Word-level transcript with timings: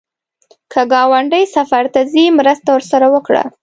که 0.71 0.81
ګاونډی 0.93 1.43
سفر 1.55 1.83
ته 1.93 2.01
ځي، 2.11 2.25
مرسته 2.39 2.69
ورسره 2.73 3.07
وکړه 3.13 3.43